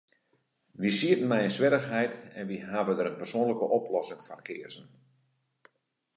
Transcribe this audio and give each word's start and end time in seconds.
Wy 0.79 0.89
sieten 0.99 1.27
mei 1.29 1.41
in 1.47 1.53
swierrichheid, 1.55 2.13
en 2.39 2.47
wy 2.49 2.57
hawwe 2.69 2.93
dêr 2.95 3.11
in 3.11 3.19
persoanlike 3.21 3.65
oplossing 3.79 4.21
foar 4.27 4.43
keazen. 4.47 4.87